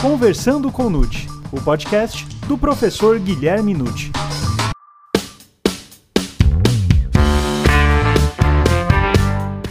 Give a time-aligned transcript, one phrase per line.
[0.00, 4.12] Conversando com Nute, o podcast do professor Guilherme Nute.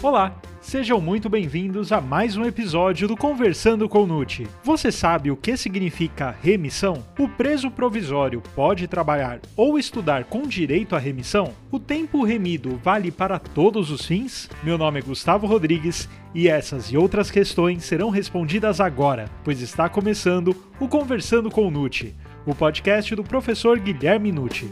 [0.03, 0.35] Olá,
[0.67, 4.45] sejam muito bem-vindos a mais um episódio do Conversando com Nute.
[4.65, 7.05] Você sabe o que significa remissão?
[7.17, 11.53] O preso provisório pode trabalhar ou estudar com direito à remissão?
[11.71, 14.49] O tempo remido vale para todos os fins?
[14.61, 19.87] Meu nome é Gustavo Rodrigues e essas e outras questões serão respondidas agora, pois está
[19.87, 22.13] começando o Conversando com Nute,
[22.45, 24.69] o podcast do professor Guilherme Nucci.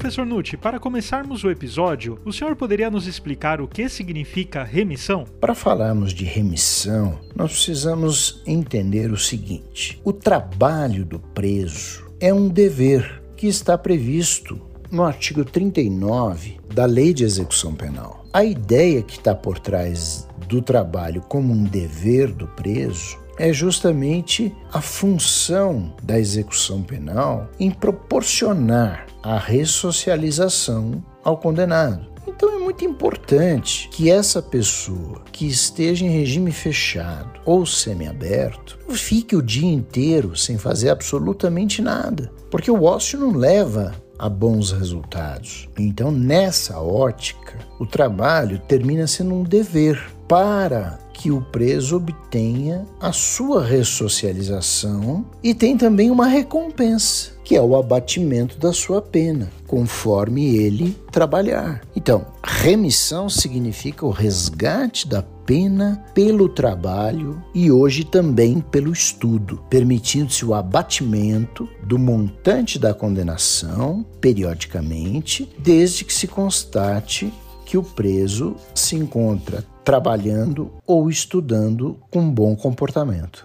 [0.00, 5.26] Professor Nucci, para começarmos o episódio, o senhor poderia nos explicar o que significa remissão?
[5.38, 12.48] Para falarmos de remissão, nós precisamos entender o seguinte: o trabalho do preso é um
[12.48, 14.58] dever que está previsto
[14.90, 18.24] no artigo 39 da Lei de Execução Penal.
[18.32, 24.54] A ideia que está por trás do trabalho como um dever do preso é justamente
[24.70, 32.06] a função da execução penal em proporcionar a ressocialização ao condenado.
[32.28, 39.34] Então é muito importante que essa pessoa que esteja em regime fechado ou semiaberto fique
[39.34, 45.66] o dia inteiro sem fazer absolutamente nada, porque o ócio não leva a bons resultados.
[45.78, 53.12] Então, nessa ótica, o trabalho termina sendo um dever para que o preso obtenha a
[53.12, 60.56] sua ressocialização e tem também uma recompensa, que é o abatimento da sua pena, conforme
[60.56, 61.82] ele trabalhar.
[61.94, 70.42] Então, remissão significa o resgate da pena pelo trabalho e hoje também pelo estudo, permitindo-se
[70.46, 77.30] o abatimento do montante da condenação periodicamente, desde que se constate
[77.66, 83.44] que o preso se encontra trabalhando ou estudando com bom comportamento.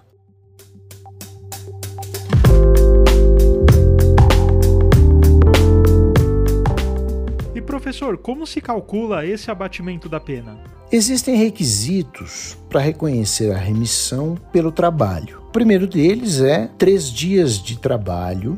[7.52, 10.56] E professor, como se calcula esse abatimento da pena?
[10.92, 15.42] Existem requisitos para reconhecer a remissão pelo trabalho.
[15.48, 18.56] O primeiro deles é três dias de trabalho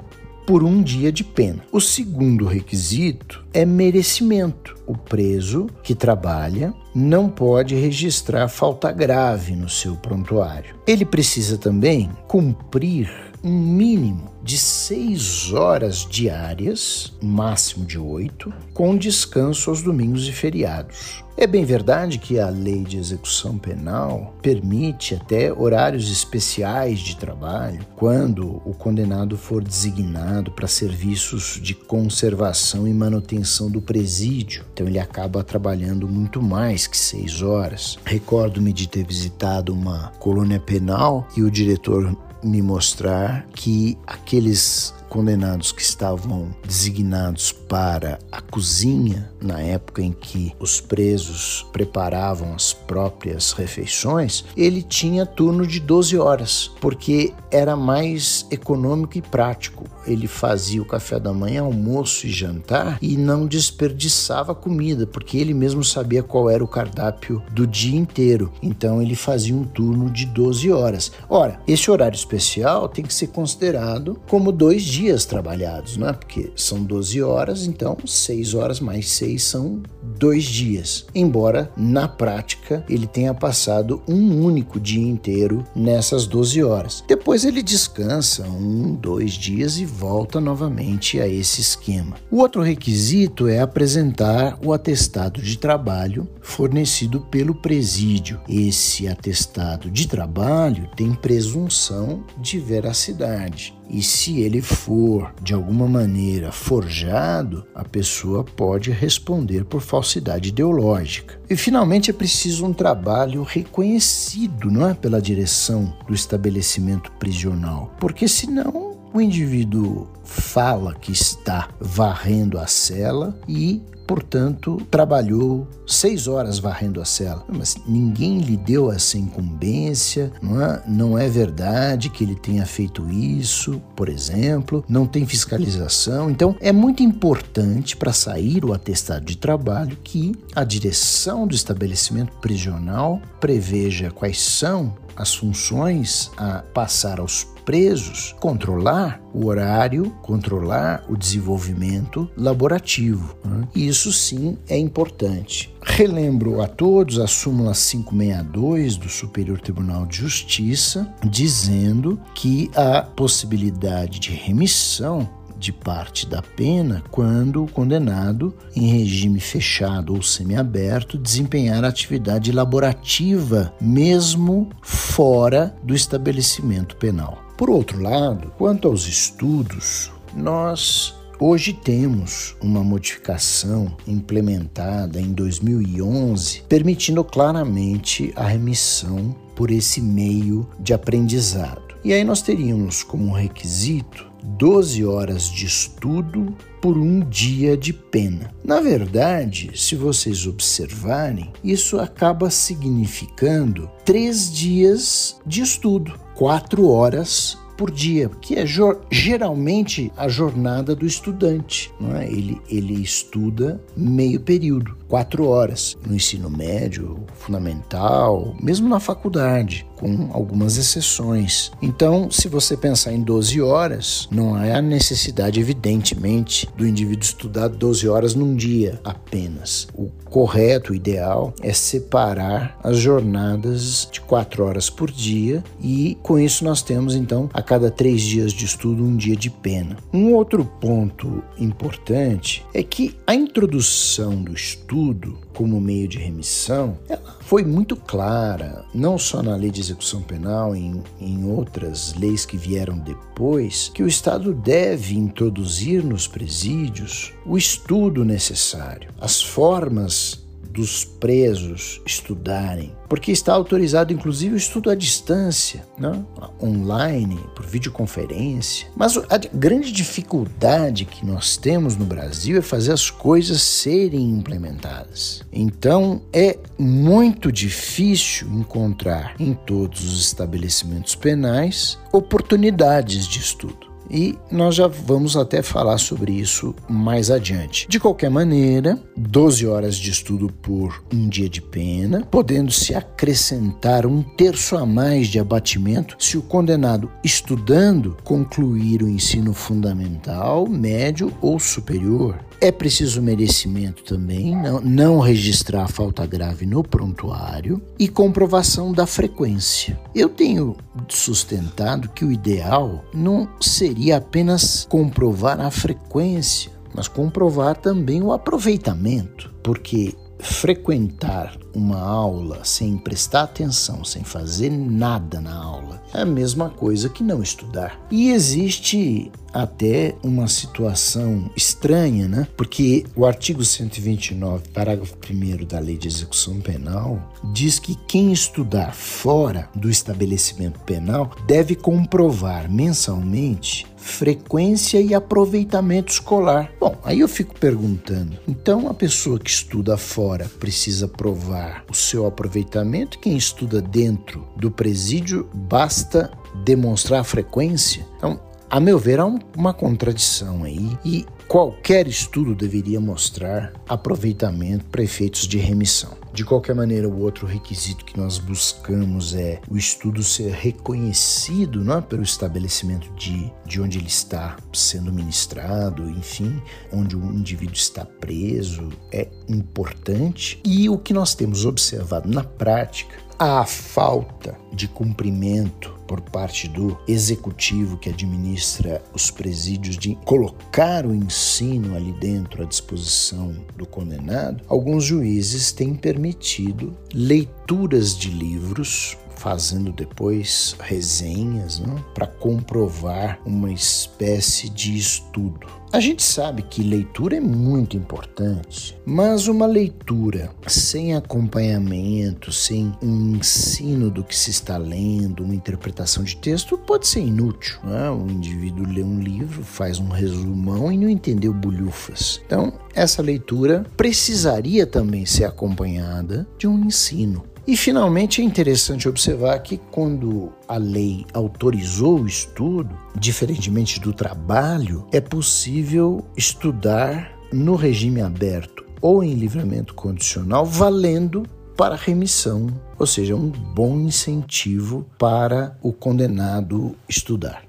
[0.49, 1.63] por um dia de pena.
[1.71, 4.75] O segundo requisito é merecimento.
[4.87, 10.75] O preso que trabalha não pode registrar falta grave no seu prontuário.
[10.87, 13.11] Ele precisa também cumprir
[13.43, 21.23] um mínimo de seis horas diárias, máximo de oito, com descanso aos domingos e feriados.
[21.41, 27.87] É bem verdade que a lei de execução penal permite até horários especiais de trabalho
[27.95, 34.65] quando o condenado for designado para serviços de conservação e manutenção do presídio.
[34.73, 37.97] Então ele acaba trabalhando muito mais que seis horas.
[38.05, 45.73] Recordo-me de ter visitado uma colônia penal e o diretor me mostrar que aqueles condenados
[45.73, 53.53] que estavam designados para a cozinha na época em que os presos preparavam as próprias
[53.53, 59.85] refeições, ele tinha turno de 12 horas, porque era mais econômico e prático.
[60.07, 65.53] Ele fazia o café da manhã, almoço e jantar e não desperdiçava comida, porque ele
[65.53, 68.53] mesmo sabia qual era o cardápio do dia inteiro.
[68.63, 71.13] Então ele fazia um turno de 12 horas.
[71.29, 76.13] Ora, esse horário especial tem que ser considerado como dois dias trabalhados, né?
[76.13, 79.83] Porque são 12 horas, então 6 horas mais 6 são
[80.19, 81.07] dois dias.
[81.15, 87.05] Embora na prática ele tenha passado um único dia inteiro nessas 12 horas.
[87.07, 92.17] Depois ele descansa um, dois dias e volta novamente a esse esquema.
[92.31, 98.41] O outro requisito é apresentar o atestado de trabalho fornecido pelo presídio.
[98.49, 103.78] Esse atestado de trabalho tem presunção de veracidade.
[103.89, 111.41] E se ele for de alguma maneira forjado, a pessoa pode responder por falsidade ideológica.
[111.49, 118.29] E finalmente é preciso um trabalho reconhecido, não é, pela direção do estabelecimento prisional, porque
[118.29, 127.01] senão o indivíduo fala que está varrendo a cela e portanto, trabalhou seis horas varrendo
[127.01, 127.45] a cela.
[127.47, 133.07] Mas ninguém lhe deu essa incumbência, não é, não é verdade que ele tenha feito
[133.11, 136.31] isso, por exemplo, não tem fiscalização.
[136.31, 142.33] Então, é muito importante para sair o atestado de trabalho que a direção do estabelecimento
[142.39, 151.15] prisional preveja quais são as funções a passar aos presos, controlar o horário, controlar o
[151.15, 153.37] desenvolvimento laborativo.
[153.45, 153.69] Né?
[153.75, 155.71] Isso sim é importante.
[155.83, 164.19] Relembro a todos a súmula 562 do Superior Tribunal de Justiça, dizendo que a possibilidade
[164.19, 165.29] de remissão
[165.59, 173.75] de parte da pena quando o condenado, em regime fechado ou semiaberto, desempenhar atividade laborativa,
[173.79, 177.47] mesmo fora do estabelecimento penal.
[177.59, 187.23] Por outro lado, quanto aos estudos, nós Hoje temos uma modificação implementada em 2011, permitindo
[187.23, 191.95] claramente a remissão por esse meio de aprendizado.
[192.05, 198.53] E aí nós teríamos como requisito 12 horas de estudo por um dia de pena.
[198.65, 207.93] Na verdade, se vocês observarem, isso acaba significando três dias de estudo, quatro horas por
[207.93, 208.65] dia, que é
[209.09, 211.93] geralmente a jornada do estudante.
[212.17, 212.25] É?
[212.25, 220.31] ele, ele estuda meio período, quatro horas, no ensino médio, fundamental, mesmo na faculdade com
[220.33, 221.73] algumas exceções.
[221.83, 227.69] Então, se você pensar em 12 horas, não há a necessidade, evidentemente, do indivíduo estudar
[227.69, 229.89] 12 horas num dia apenas.
[229.95, 236.39] O correto, o ideal, é separar as jornadas de 4 horas por dia e com
[236.39, 239.99] isso nós temos então a cada três dias de estudo um dia de pena.
[240.11, 247.37] Um outro ponto importante é que a introdução do estudo como meio de remissão, ela
[247.41, 252.57] foi muito clara, não só na lei de execução penal, em, em outras leis que
[252.57, 260.48] vieram depois, que o Estado deve introduzir nos presídios o estudo necessário, as formas
[260.79, 266.25] dos presos estudarem, porque está autorizado inclusive o estudo à distância, né?
[266.63, 268.87] online, por videoconferência.
[268.95, 275.43] Mas a grande dificuldade que nós temos no Brasil é fazer as coisas serem implementadas.
[275.53, 284.75] Então é muito difícil encontrar em todos os estabelecimentos penais oportunidades de estudo e nós
[284.75, 287.87] já vamos até falar sobre isso mais adiante.
[287.89, 294.07] De qualquer maneira, 12 horas de estudo por um dia de pena, podendo se acrescentar
[294.07, 301.33] um terço a mais de abatimento se o condenado estudando concluir o ensino fundamental, médio
[301.41, 302.39] ou superior.
[302.61, 309.07] É preciso merecimento também, não, não registrar a falta grave no prontuário e comprovação da
[309.07, 309.99] frequência.
[310.13, 310.77] Eu tenho
[311.09, 319.55] sustentado que o ideal não seria apenas comprovar a frequência, mas comprovar também o aproveitamento,
[319.63, 326.71] porque frequentar uma aula sem prestar atenção, sem fazer nada na aula, é a mesma
[326.71, 328.01] coisa que não estudar.
[328.11, 332.47] E existe até uma situação estranha, né?
[332.57, 337.21] Porque o artigo 129, parágrafo 1 da Lei de Execução Penal,
[337.53, 346.73] diz que quem estudar fora do estabelecimento penal deve comprovar mensalmente frequência e aproveitamento escolar.
[346.81, 352.27] Bom, aí eu fico perguntando: então a pessoa que estuda fora precisa provar o seu
[352.27, 353.19] aproveitamento?
[353.19, 356.31] Quem estuda dentro do presídio basta
[356.65, 358.07] demonstrar a frequência?
[358.17, 358.41] Então,
[358.71, 359.27] a meu ver, há
[359.57, 366.19] uma contradição aí e qualquer estudo deveria mostrar aproveitamento para efeitos de remissão.
[366.35, 371.99] De qualquer maneira, o outro requisito que nós buscamos é o estudo ser reconhecido não
[371.99, 376.63] é, pelo estabelecimento de, de onde ele está sendo ministrado, enfim,
[376.93, 380.61] onde o indivíduo está preso, é importante.
[380.65, 386.99] E o que nós temos observado na prática, a falta de cumprimento por parte do
[387.07, 394.65] executivo que administra os presídios de colocar o ensino ali dentro à disposição do condenado,
[394.67, 399.17] alguns juízes têm permitido leituras de livros
[399.49, 405.67] fazendo depois resenhas né, para comprovar uma espécie de estudo.
[405.91, 413.37] A gente sabe que leitura é muito importante, mas uma leitura sem acompanhamento, sem um
[413.37, 417.79] ensino do que se está lendo, uma interpretação de texto, pode ser inútil.
[417.85, 418.11] Né?
[418.11, 422.39] O indivíduo lê um livro, faz um resumão e não entendeu bolhufas.
[422.45, 427.45] Então, essa leitura precisaria também ser acompanhada de um ensino.
[427.69, 435.07] E finalmente é interessante observar que quando a lei autorizou o estudo, diferentemente do trabalho,
[435.13, 441.43] é possível estudar no regime aberto ou em livramento condicional, valendo
[441.77, 447.68] para remissão, ou seja, um bom incentivo para o condenado estudar.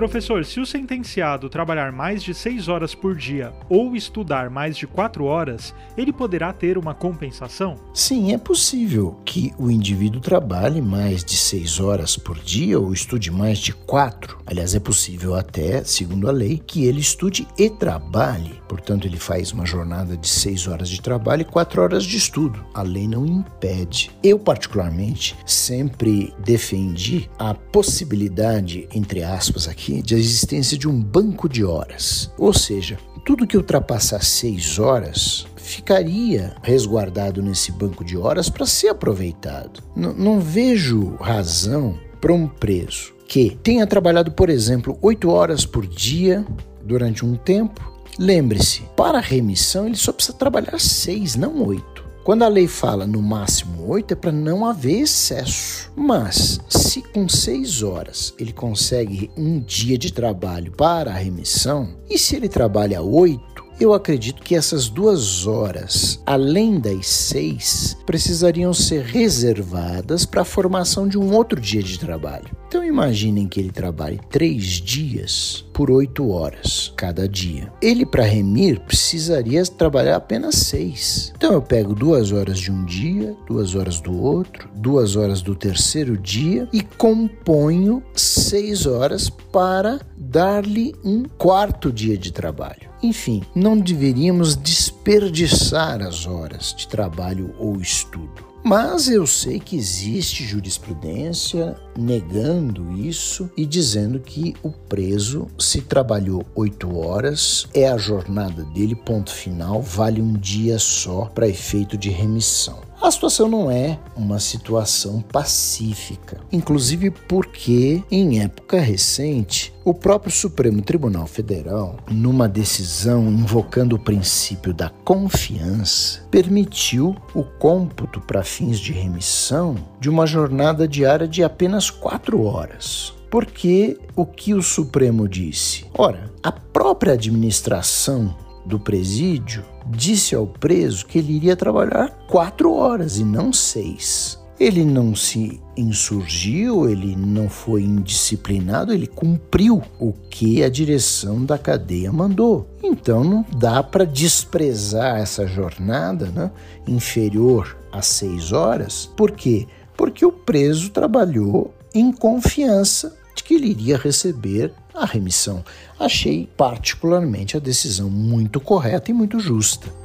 [0.00, 4.86] Professor, se o sentenciado trabalhar mais de 6 horas por dia ou estudar mais de
[4.86, 7.76] 4 horas, ele poderá ter uma compensação?
[7.92, 13.30] Sim, é possível que o indivíduo trabalhe mais de 6 horas por dia ou estude
[13.30, 14.38] mais de 4.
[14.46, 18.58] Aliás, é possível até, segundo a lei, que ele estude e trabalhe.
[18.66, 22.64] Portanto, ele faz uma jornada de 6 horas de trabalho e 4 horas de estudo.
[22.72, 24.10] A lei não impede.
[24.22, 31.64] Eu, particularmente, sempre defendi a possibilidade, entre aspas, aqui, de existência de um banco de
[31.64, 32.30] horas.
[32.38, 38.88] Ou seja, tudo que ultrapassar seis horas ficaria resguardado nesse banco de horas para ser
[38.88, 39.82] aproveitado.
[39.96, 45.86] N não vejo razão para um preso que tenha trabalhado, por exemplo, oito horas por
[45.86, 46.44] dia
[46.82, 47.88] durante um tempo.
[48.18, 51.99] Lembre-se, para remissão ele só precisa trabalhar seis, não oito.
[52.22, 55.90] Quando a lei fala no máximo oito, é para não haver excesso.
[55.96, 62.18] Mas, se com seis horas ele consegue um dia de trabalho para a remissão, e
[62.18, 63.49] se ele trabalha oito,
[63.80, 71.08] eu acredito que essas duas horas, além das seis, precisariam ser reservadas para a formação
[71.08, 72.50] de um outro dia de trabalho.
[72.68, 77.72] Então imaginem que ele trabalhe três dias por oito horas cada dia.
[77.80, 81.32] Ele, para remir, precisaria trabalhar apenas seis.
[81.34, 85.54] Então eu pego duas horas de um dia, duas horas do outro, duas horas do
[85.54, 92.89] terceiro dia e componho seis horas para dar-lhe um quarto dia de trabalho.
[93.02, 98.50] Enfim, não deveríamos desperdiçar as horas de trabalho ou estudo.
[98.62, 106.44] Mas eu sei que existe jurisprudência negando isso e dizendo que o preso, se trabalhou
[106.54, 112.10] oito horas, é a jornada dele, ponto final, vale um dia só para efeito de
[112.10, 112.89] remissão.
[113.02, 120.82] A situação não é uma situação pacífica, inclusive porque, em época recente, o próprio Supremo
[120.82, 128.92] Tribunal Federal, numa decisão invocando o princípio da confiança, permitiu o cômputo para fins de
[128.92, 133.14] remissão de uma jornada diária de apenas quatro horas.
[133.30, 135.86] Porque o que o Supremo disse?
[135.96, 143.18] Ora, a própria administração do presídio disse ao preso que ele iria trabalhar quatro horas
[143.18, 144.38] e não seis.
[144.58, 151.56] Ele não se insurgiu, ele não foi indisciplinado, ele cumpriu o que a direção da
[151.56, 152.68] cadeia mandou.
[152.82, 156.50] Então não dá para desprezar essa jornada né,
[156.86, 159.10] inferior a seis horas.
[159.16, 159.66] Por quê?
[159.96, 165.64] Porque o preso trabalhou em confiança de que ele iria receber a remissão.
[165.98, 169.99] Achei particularmente a decisão muito correta e muito justa.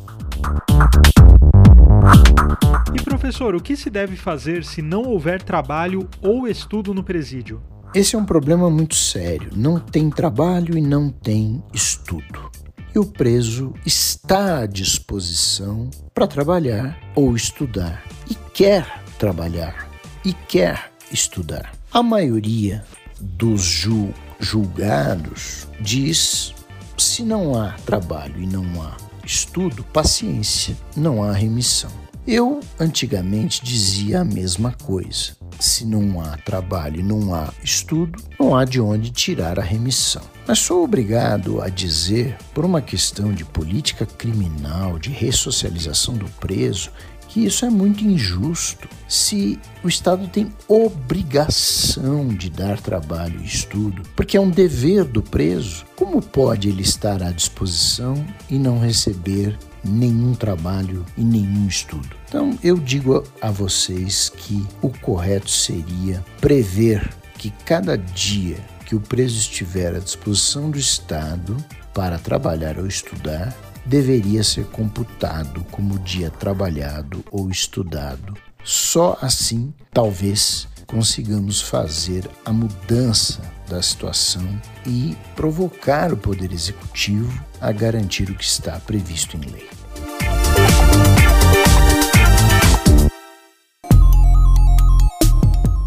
[2.94, 7.62] E professor, o que se deve fazer se não houver trabalho ou estudo no presídio?
[7.94, 9.50] Esse é um problema muito sério.
[9.54, 12.50] Não tem trabalho e não tem estudo.
[12.94, 19.86] E o preso está à disposição para trabalhar ou estudar e quer trabalhar
[20.24, 21.72] e quer estudar.
[21.92, 22.82] A maioria
[23.20, 26.54] dos ju julgados diz:
[26.96, 31.92] se não há trabalho e não há estudo, paciência, não há remissão.
[32.26, 35.38] Eu antigamente dizia a mesma coisa.
[35.58, 40.22] Se não há trabalho e não há estudo, não há de onde tirar a remissão.
[40.46, 46.90] Mas sou obrigado a dizer, por uma questão de política criminal, de ressocialização do preso,
[47.30, 48.88] que isso é muito injusto.
[49.08, 55.22] Se o Estado tem obrigação de dar trabalho e estudo, porque é um dever do
[55.22, 58.14] preso, como pode ele estar à disposição
[58.50, 62.10] e não receber nenhum trabalho e nenhum estudo?
[62.28, 67.08] Então, eu digo a vocês que o correto seria prever
[67.38, 71.56] que cada dia que o preso estiver à disposição do Estado
[71.94, 78.34] para trabalhar ou estudar, deveria ser computado como dia trabalhado ou estudado.
[78.62, 87.70] Só assim, talvez, consigamos fazer a mudança da situação e provocar o Poder Executivo a
[87.70, 89.68] garantir o que está previsto em lei.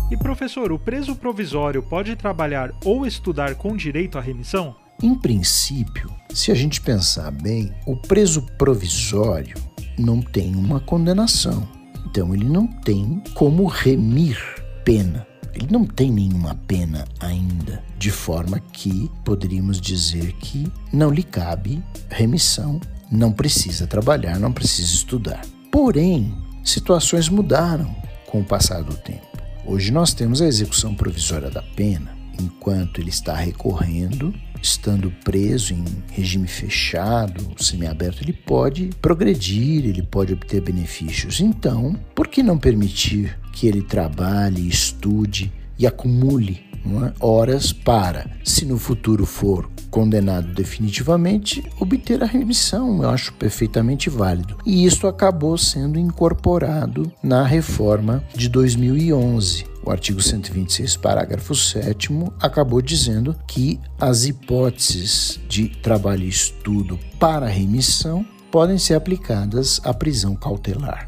[0.09, 4.82] E professor, o preso provisório pode trabalhar ou estudar com direito à remissão?
[5.01, 9.57] Em princípio, se a gente pensar bem, o preso provisório
[9.97, 11.67] não tem uma condenação.
[12.05, 14.37] Então ele não tem como remir
[14.85, 15.25] pena.
[15.53, 21.83] Ele não tem nenhuma pena ainda, de forma que poderíamos dizer que não lhe cabe
[22.09, 25.45] remissão, não precisa trabalhar, não precisa estudar.
[25.71, 29.27] Porém, situações mudaram com o passar do tempo.
[29.65, 35.83] Hoje nós temos a execução provisória da pena, enquanto ele está recorrendo estando preso em
[36.09, 41.41] regime fechado, semiaberto, ele pode progredir, ele pode obter benefícios.
[41.41, 47.13] Então, por que não permitir que ele trabalhe, estude e acumule é?
[47.19, 53.03] horas para, se no futuro for condenado definitivamente, obter a remissão.
[53.03, 54.57] Eu acho perfeitamente válido.
[54.65, 62.09] E isso acabou sendo incorporado na reforma de 2011 o artigo 126, parágrafo 7,
[62.41, 69.93] acabou dizendo que as hipóteses de trabalho e estudo para remissão podem ser aplicadas à
[69.93, 71.07] prisão cautelar.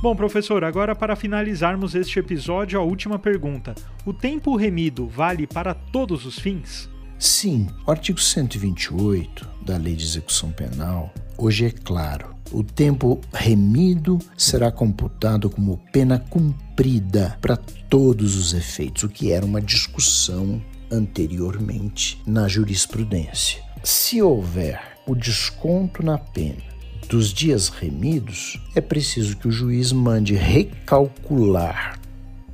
[0.00, 3.74] Bom, professor, agora para finalizarmos este episódio, a última pergunta:
[4.06, 6.88] o tempo remido vale para todos os fins?
[7.18, 12.32] Sim, o artigo 128 da Lei de Execução Penal hoje é claro.
[12.52, 19.44] O tempo remido será computado como pena cumprida para todos os efeitos, o que era
[19.44, 23.64] uma discussão anteriormente na jurisprudência.
[23.82, 26.62] Se houver o desconto na pena
[27.08, 31.97] dos dias remidos, é preciso que o juiz mande recalcular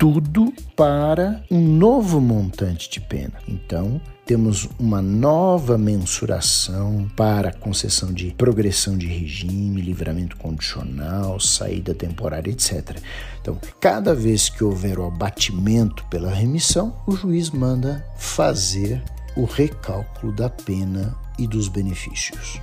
[0.04, 3.32] tudo para um novo montante de pena.
[3.48, 12.50] Então, temos uma nova mensuração para concessão de progressão de regime, livramento condicional, saída temporária,
[12.50, 12.98] etc.
[13.40, 19.02] Então, cada vez que houver o abatimento pela remissão, o juiz manda fazer
[19.34, 22.60] o recálculo da pena e dos benefícios.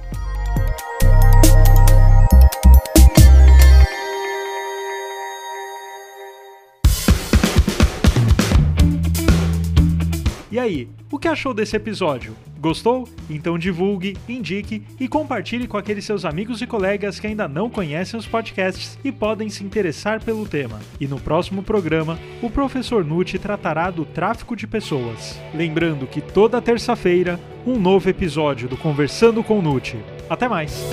[10.51, 12.35] E aí, o que achou desse episódio?
[12.59, 13.07] Gostou?
[13.29, 18.19] Então divulgue, indique e compartilhe com aqueles seus amigos e colegas que ainda não conhecem
[18.19, 20.79] os podcasts e podem se interessar pelo tema.
[20.99, 25.39] E no próximo programa, o professor Nutti tratará do tráfico de pessoas.
[25.55, 29.97] Lembrando que toda terça-feira, um novo episódio do Conversando com Nutti.
[30.29, 30.83] Até mais!